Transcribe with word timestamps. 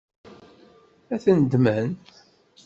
Ad 1.13 1.19
ten-ddmen? 1.23 1.89